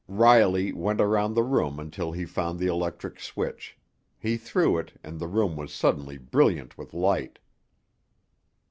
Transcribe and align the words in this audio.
Riley 0.07 0.73
went 0.73 0.99
around 0.99 1.35
the 1.35 1.43
room 1.43 1.79
until 1.79 2.11
he 2.11 2.25
found 2.25 2.57
the 2.57 2.65
electric 2.65 3.19
switch; 3.19 3.77
he 4.17 4.35
threw 4.35 4.79
it, 4.79 4.99
and 5.03 5.19
the 5.19 5.27
room 5.27 5.55
was 5.55 5.71
suddenly 5.71 6.17
brilliant 6.17 6.75
with 6.75 6.91
light. 6.95 7.37